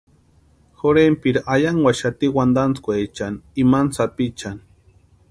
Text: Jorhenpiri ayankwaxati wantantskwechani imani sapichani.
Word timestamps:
Jorhenpiri 0.83 1.39
ayankwaxati 1.55 2.25
wantantskwechani 2.35 3.39
imani 3.63 3.91
sapichani. 3.97 4.63